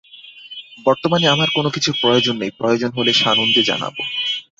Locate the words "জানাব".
3.63-3.93